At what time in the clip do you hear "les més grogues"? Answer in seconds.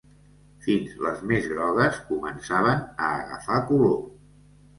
1.07-1.99